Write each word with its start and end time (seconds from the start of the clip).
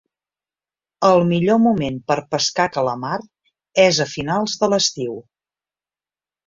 El 1.09 1.21
millor 1.31 1.59
moment 1.67 1.99
per 2.13 2.17
pescar 2.33 2.67
calamar 2.79 3.13
és 3.87 4.03
a 4.09 4.13
finals 4.17 4.61
de 4.65 4.75
l'estiu. 4.75 5.19